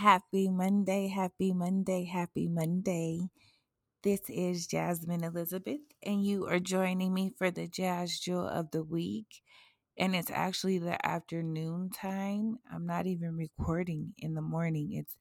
[0.00, 3.28] Happy Monday, happy Monday, happy Monday.
[4.02, 8.82] This is Jasmine Elizabeth, and you are joining me for the Jazz Jewel of the
[8.82, 9.42] Week.
[9.98, 12.60] And it's actually the afternoon time.
[12.72, 14.94] I'm not even recording in the morning.
[14.94, 15.18] It's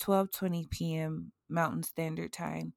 [0.00, 1.32] 12:20 p.m.
[1.50, 2.72] Mountain Standard Time.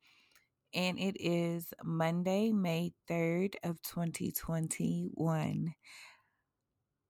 [0.74, 5.76] And it is Monday, May 3rd of 2021.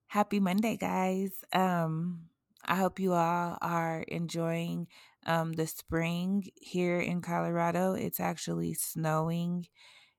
[0.05, 1.31] Happy Monday, guys.
[1.51, 2.29] Um
[2.67, 4.87] I hope you all are enjoying
[5.25, 7.93] um, the spring here in Colorado.
[7.93, 9.67] It's actually snowing,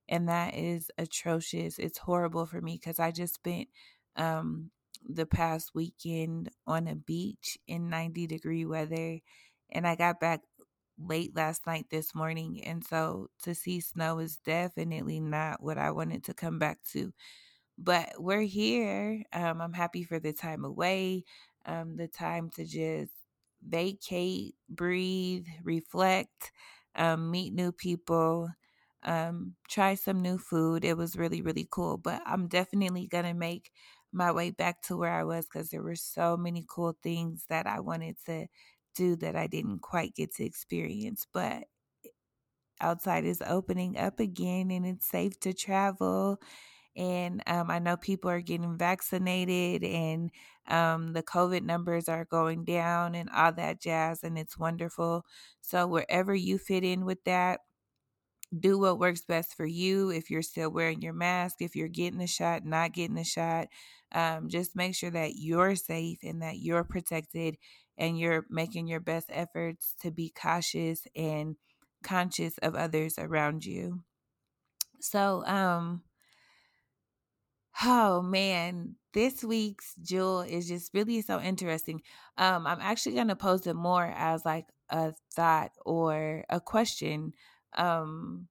[0.08, 1.78] and that is atrocious.
[1.78, 3.68] It's horrible for me because I just spent
[4.16, 4.70] um,
[5.06, 9.20] the past weekend on a beach in 90 degree weather,
[9.70, 10.40] and I got back
[10.98, 12.62] late last night this morning.
[12.64, 17.12] And so to see snow is definitely not what I wanted to come back to.
[17.78, 19.22] But we're here.
[19.32, 21.24] Um, I'm happy for the time away
[21.66, 23.12] um, the time to just
[23.66, 26.52] vacate, breathe, reflect,
[26.94, 28.50] um, meet new people,
[29.02, 30.84] um, try some new food.
[30.84, 31.96] It was really, really cool.
[31.98, 33.70] But I'm definitely going to make
[34.12, 37.66] my way back to where I was because there were so many cool things that
[37.66, 38.46] I wanted to
[38.94, 41.26] do that I didn't quite get to experience.
[41.32, 41.64] But
[42.80, 46.38] outside is opening up again and it's safe to travel
[46.98, 50.30] and um, I know people are getting vaccinated and
[50.66, 55.24] um, the COVID numbers are going down and all that jazz, and it's wonderful.
[55.62, 57.60] So, wherever you fit in with that,
[58.58, 60.10] do what works best for you.
[60.10, 63.68] If you're still wearing your mask, if you're getting the shot, not getting the shot,
[64.12, 67.56] um, just make sure that you're safe and that you're protected
[67.98, 71.56] and you're making your best efforts to be cautious and
[72.02, 74.02] conscious of others around you.
[75.00, 76.02] So, um,
[77.84, 82.02] Oh man, this week's jewel is just really so interesting.
[82.36, 87.34] Um, I'm actually gonna pose it more as like a thought or a question.
[87.76, 88.48] Um,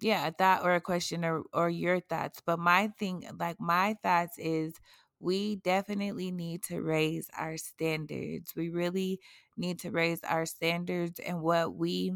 [0.00, 2.40] yeah, a thought or a question or or your thoughts.
[2.46, 4.74] But my thing, like my thoughts, is
[5.20, 8.54] we definitely need to raise our standards.
[8.56, 9.20] We really
[9.56, 12.12] need to raise our standards and what we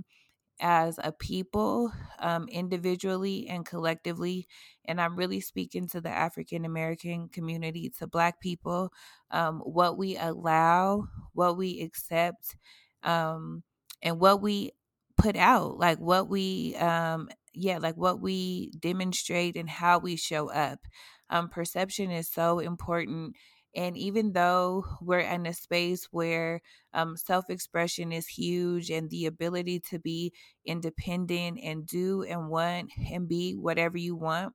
[0.60, 4.47] as a people, um, individually and collectively.
[4.84, 8.93] And I'm really speaking to the African American community, to Black people,
[9.31, 12.56] um, what we allow, what we accept,
[13.03, 13.62] um,
[14.03, 14.72] and what we
[15.16, 20.50] put out, like what we, um, yeah, like what we demonstrate and how we show
[20.50, 20.81] up.
[21.28, 23.37] Um, perception is so important
[23.75, 26.60] and even though we're in a space where
[26.92, 30.32] um, self expression is huge and the ability to be
[30.64, 34.54] independent and do and want and be whatever you want,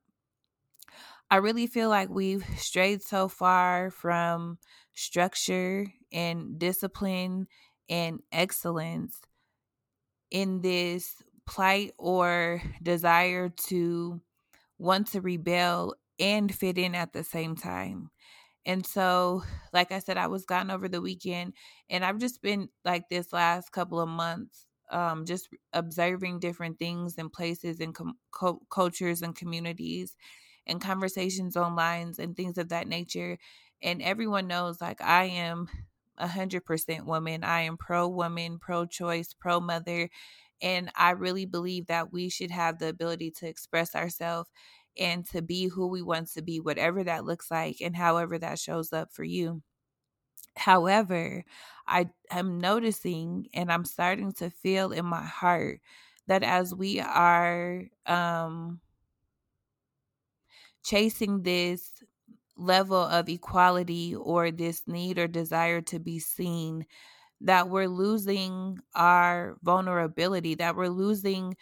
[1.30, 4.58] I really feel like we've strayed so far from
[4.94, 7.48] structure and discipline
[7.88, 9.20] and excellence
[10.30, 14.20] in this plight or desire to
[14.78, 18.10] want to rebel and fit in at the same time.
[18.66, 21.54] And so, like I said, I was gone over the weekend
[21.90, 27.16] and I've just been like this last couple of months, um, just observing different things
[27.18, 30.16] and places and com- co- cultures and communities
[30.66, 33.38] and conversations online and things of that nature.
[33.82, 35.68] And everyone knows like I am
[36.18, 37.44] a hundred percent woman.
[37.44, 40.10] I am pro woman, pro choice, pro mother.
[40.62, 44.50] And I really believe that we should have the ability to express ourselves
[44.98, 48.58] and to be who we want to be, whatever that looks like and however that
[48.58, 49.62] shows up for you.
[50.56, 51.44] However,
[51.86, 55.80] I am noticing and I'm starting to feel in my heart
[56.26, 58.80] that as we are um,
[60.82, 61.92] chasing this
[62.56, 66.86] level of equality or this need or desire to be seen,
[67.40, 71.56] that we're losing our vulnerability, that we're losing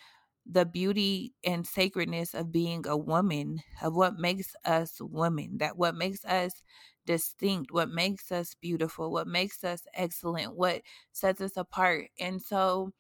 [0.47, 5.95] the beauty and sacredness of being a woman, of what makes us women, that what
[5.95, 6.63] makes us
[7.07, 10.83] distinct, what makes us beautiful, what makes us excellent, what
[11.13, 12.09] sets us apart.
[12.19, 12.93] And so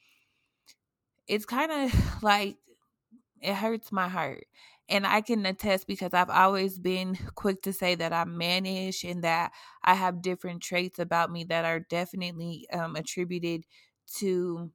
[1.26, 2.56] it's kind of like
[3.42, 4.44] it hurts my heart.
[4.88, 9.24] And I can attest because I've always been quick to say that I'm mannish and
[9.24, 9.52] that
[9.84, 13.64] I have different traits about me that are definitely um, attributed
[14.18, 14.70] to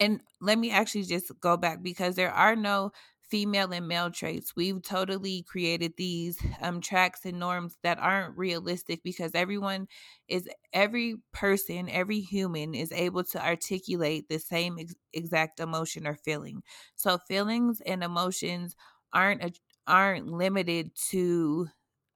[0.00, 4.54] and let me actually just go back because there are no female and male traits.
[4.54, 9.88] We've totally created these um tracks and norms that aren't realistic because everyone
[10.28, 16.14] is every person, every human is able to articulate the same ex- exact emotion or
[16.14, 16.62] feeling.
[16.94, 18.76] So feelings and emotions
[19.12, 19.52] aren't a,
[19.86, 21.68] aren't limited to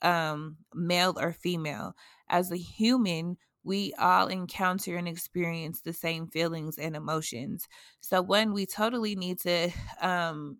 [0.02, 1.94] um male or female.
[2.28, 7.68] As a human, we all encounter and experience the same feelings and emotions.
[8.00, 9.70] So, one, we totally need to
[10.00, 10.58] um,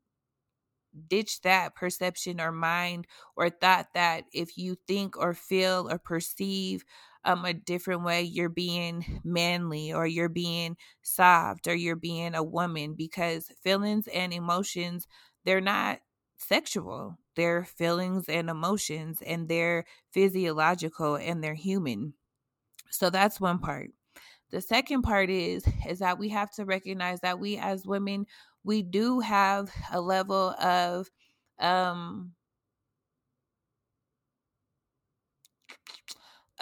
[1.09, 3.07] ditch that perception or mind
[3.37, 6.85] or thought that if you think or feel or perceive
[7.25, 12.43] um, a different way, you're being manly or you're being soft or you're being a
[12.43, 15.07] woman because feelings and emotions,
[15.45, 16.01] they're not
[16.39, 17.19] sexual.
[17.37, 22.15] They're feelings and emotions and they're physiological and they're human.
[22.91, 23.91] So that's one part.
[24.51, 28.27] The second part is is that we have to recognize that we as women
[28.65, 31.09] we do have a level of
[31.61, 32.35] um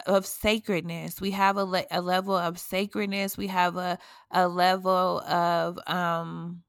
[0.07, 1.21] of sacredness.
[1.21, 3.37] We have a, le- a level of sacredness.
[3.37, 3.99] We have a
[4.31, 6.63] a level of um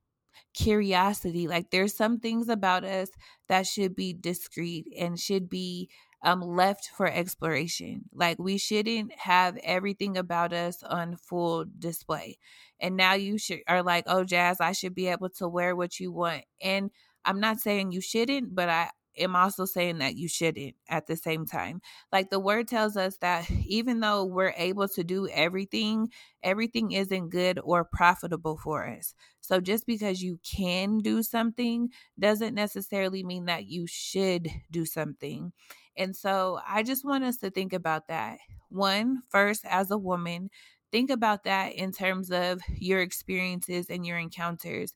[0.56, 1.48] curiosity.
[1.48, 3.10] Like there's some things about us
[3.50, 5.90] that should be discreet and should be
[6.24, 8.04] um left for exploration.
[8.14, 12.38] Like we shouldn't have everything about us on full display.
[12.80, 16.00] And now you should are like, "Oh, Jazz, I should be able to wear what
[16.00, 16.92] you want." And
[17.26, 21.16] I'm not saying you shouldn't, but I am also saying that you shouldn't at the
[21.16, 21.82] same time.
[22.12, 26.10] Like the word tells us that even though we're able to do everything,
[26.44, 29.14] everything isn't good or profitable for us.
[29.42, 31.90] So just because you can do something
[32.20, 35.52] doesn't necessarily mean that you should do something.
[35.98, 38.38] And so I just want us to think about that.
[38.70, 40.50] One, first, as a woman,
[40.92, 44.94] think about that in terms of your experiences and your encounters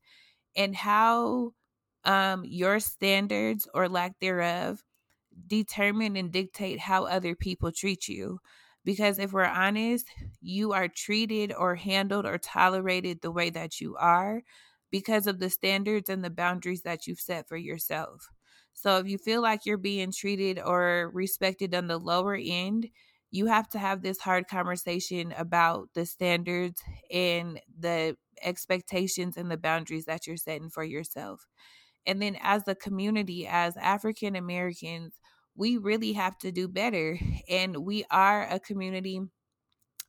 [0.56, 1.54] and how
[2.06, 4.84] um, your standards or lack thereof
[5.48, 8.40] determine and dictate how other people treat you.
[8.86, 10.08] Because if we're honest,
[10.42, 14.42] you are treated or handled or tolerated the way that you are
[14.92, 18.28] because of the standards and the boundaries that you've set for yourself.
[18.74, 22.90] So if you feel like you're being treated or respected on the lower end,
[23.32, 29.58] you have to have this hard conversation about the standards and the expectations and the
[29.58, 31.48] boundaries that you're setting for yourself.
[32.06, 35.14] And then as a community, as African Americans,
[35.56, 37.20] we really have to do better.
[37.50, 39.22] And we are a community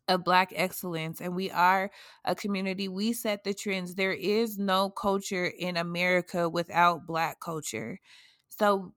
[0.08, 1.90] of black excellence and we are
[2.24, 3.94] a community we set the trends.
[3.94, 7.98] There is no culture in america without black culture.
[8.50, 8.92] So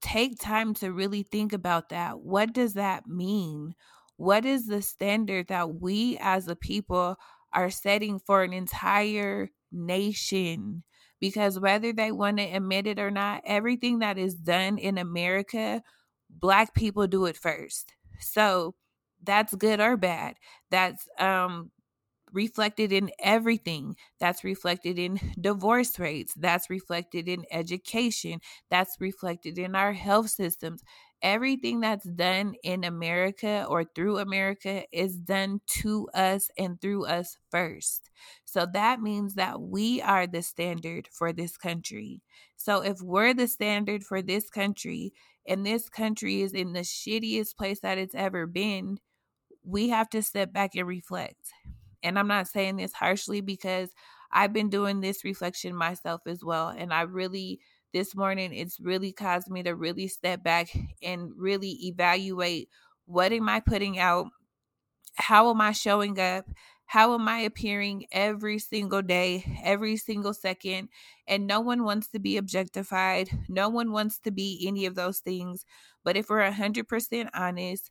[0.00, 2.20] take time to really think about that.
[2.20, 3.74] What does that mean?
[4.16, 7.16] What is the standard that we as a people
[7.52, 10.82] are setting for an entire nation
[11.24, 15.82] because whether they want to admit it or not, everything that is done in America,
[16.28, 17.94] black people do it first.
[18.20, 18.74] So
[19.22, 20.36] that's good or bad.
[20.70, 21.70] That's um
[22.32, 23.96] reflected in everything.
[24.18, 26.34] That's reflected in divorce rates.
[26.36, 28.40] That's reflected in education.
[28.70, 30.82] That's reflected in our health systems
[31.24, 37.38] everything that's done in America or through America is done to us and through us
[37.50, 38.10] first.
[38.44, 42.20] So that means that we are the standard for this country.
[42.56, 45.14] So if we're the standard for this country
[45.48, 48.98] and this country is in the shittiest place that it's ever been,
[49.64, 51.52] we have to step back and reflect.
[52.02, 53.88] And I'm not saying this harshly because
[54.30, 56.68] I've been doing this reflection myself as well.
[56.68, 57.60] And I really
[57.94, 60.68] this morning, it's really caused me to really step back
[61.02, 62.68] and really evaluate
[63.06, 64.26] what am I putting out?
[65.14, 66.46] How am I showing up?
[66.86, 70.88] How am I appearing every single day, every single second?
[71.26, 73.30] And no one wants to be objectified.
[73.48, 75.64] No one wants to be any of those things.
[76.02, 77.90] But if we're 100% honest,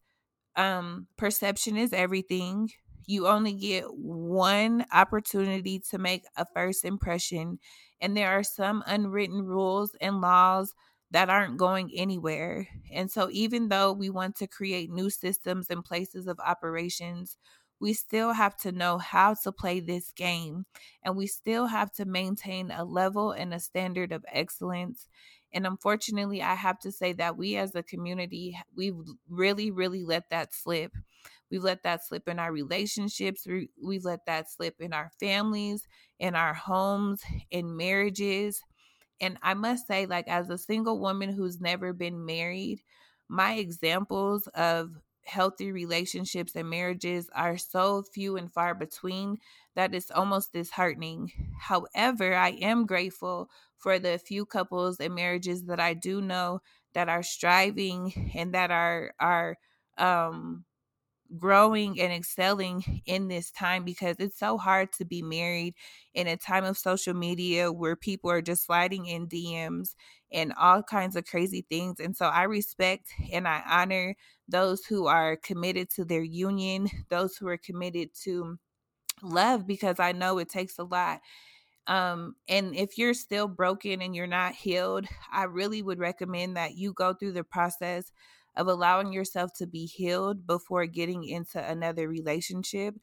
[0.56, 2.70] um, perception is everything.
[3.06, 7.60] You only get one opportunity to make a first impression,
[8.04, 10.76] and there are some unwritten rules and laws
[11.12, 12.68] that aren't going anywhere.
[12.92, 17.38] And so, even though we want to create new systems and places of operations,
[17.80, 20.66] we still have to know how to play this game
[21.04, 25.08] and we still have to maintain a level and a standard of excellence.
[25.54, 28.96] And unfortunately, I have to say that we as a community, we've
[29.30, 30.94] really, really let that slip.
[31.54, 33.48] We've let that slip in our relationships.
[33.82, 35.88] We've let that slip in our families,
[36.20, 38.64] in our homes, in marriages.
[39.22, 42.82] And I must say, like, as a single woman who's never been married,
[43.30, 44.92] my examples of
[45.26, 49.38] healthy relationships and marriages are so few and far between
[49.76, 51.32] that it's almost disheartening.
[51.60, 56.62] However, I am grateful for the few couples and marriages that I do know
[56.94, 59.58] that are striving and that are are
[59.98, 60.66] um
[61.38, 65.76] growing and excelling in this time because it's so hard to be married
[66.14, 69.96] in a time of social media where people are just sliding in DMs
[70.32, 72.00] and all kinds of crazy things.
[72.00, 74.16] And so I respect and I honor
[74.48, 78.58] those who are committed to their union, those who are committed to
[79.22, 81.22] love because I know it takes a lot.
[81.88, 86.76] Um, and if you're still broken and you're not healed, I really would recommend that
[86.76, 88.12] you go through the process
[88.56, 92.96] of allowing yourself to be healed before getting into another relationship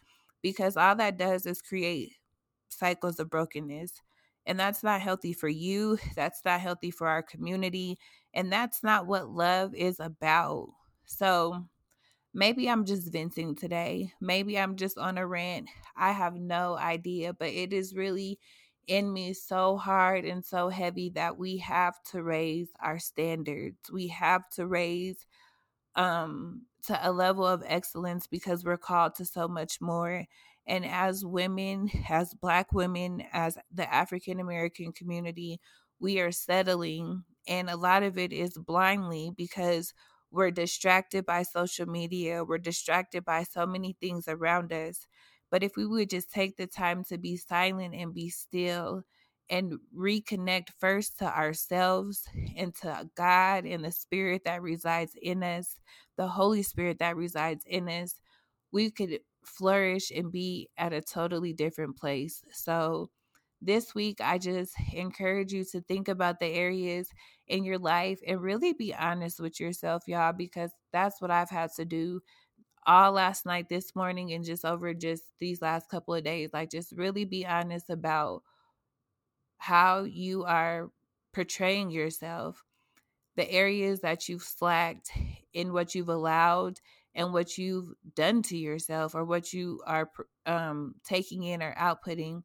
[0.43, 2.15] because all that does is create
[2.69, 3.93] cycles of brokenness.
[4.47, 5.99] And that's not healthy for you.
[6.17, 7.99] That's not healthy for our community.
[8.33, 10.69] And that's not what love is about.
[11.05, 11.67] So
[12.33, 14.13] maybe I'm just venting today.
[14.21, 15.69] Maybe I'm just on a rant.
[15.97, 18.39] I have no idea, but it is really
[18.91, 23.79] in me so hard and so heavy that we have to raise our standards.
[23.93, 25.27] We have to raise
[25.97, 30.25] um to a level of excellence because we're called to so much more.
[30.67, 35.61] And as women, as black women, as the African American community,
[35.99, 39.95] we are settling and a lot of it is blindly because
[40.31, 45.07] we're distracted by social media, we're distracted by so many things around us.
[45.51, 49.03] But if we would just take the time to be silent and be still
[49.49, 52.25] and reconnect first to ourselves
[52.57, 55.77] and to God and the Spirit that resides in us,
[56.17, 58.21] the Holy Spirit that resides in us,
[58.73, 62.43] we could flourish and be at a totally different place.
[62.53, 63.11] So,
[63.63, 67.09] this week, I just encourage you to think about the areas
[67.47, 71.71] in your life and really be honest with yourself, y'all, because that's what I've had
[71.77, 72.23] to do
[72.87, 76.51] all last night, this morning, and just over just these last couple of days.
[76.53, 78.43] Like, just really be honest about
[79.59, 80.91] how you are
[81.33, 82.65] portraying yourself,
[83.37, 85.11] the areas that you've slacked
[85.53, 86.81] in what you've allowed
[87.15, 90.11] and what you've done to yourself or what you are
[90.47, 92.43] um, taking in or outputting,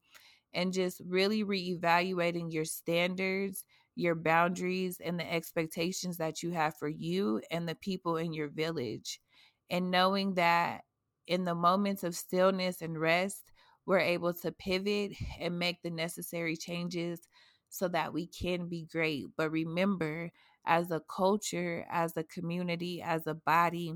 [0.54, 3.64] and just really reevaluating your standards,
[3.96, 8.50] your boundaries, and the expectations that you have for you and the people in your
[8.50, 9.20] village
[9.70, 10.82] and knowing that
[11.28, 13.52] in the moments of stillness and rest,
[13.86, 17.28] we're able to pivot and make the necessary changes
[17.70, 19.26] so that we can be great.
[19.38, 20.32] But remember,
[20.66, 23.96] as a culture, as a community, as a body,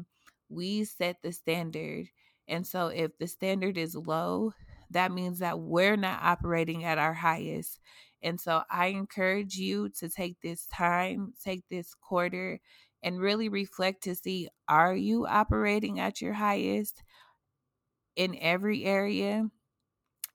[0.49, 2.07] we set the standard.
[2.47, 4.53] And so if the standard is low,
[4.91, 7.79] that means that we're not operating at our highest.
[8.21, 12.59] And so I encourage you to take this time, take this quarter,
[13.03, 17.03] and really reflect to see are you operating at your highest
[18.15, 19.49] in every area?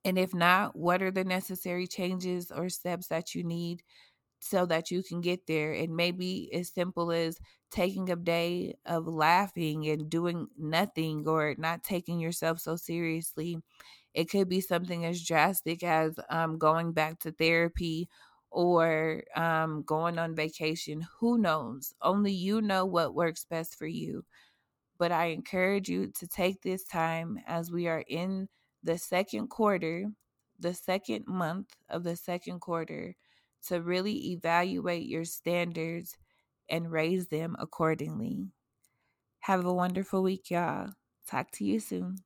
[0.04, 3.82] And if not, what are the necessary changes or steps that you need
[4.40, 5.72] so that you can get there?
[5.72, 7.38] And maybe as simple as
[7.70, 13.58] taking a day of laughing and doing nothing or not taking yourself so seriously.
[14.14, 18.08] It could be something as drastic as um, going back to therapy
[18.54, 21.06] or um, going on vacation.
[21.18, 21.92] Who knows?
[22.00, 24.24] Only you know what works best for you.
[24.98, 28.48] But I encourage you to take this time as we are in
[28.82, 30.06] the second quarter,
[30.58, 33.16] the second month of the second quarter,
[33.66, 36.16] to really evaluate your standards
[36.68, 38.46] and raise them accordingly.
[39.40, 40.90] Have a wonderful week, y'all.
[41.26, 42.18] Talk to you soon.